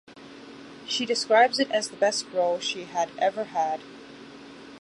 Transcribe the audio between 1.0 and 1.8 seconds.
describes it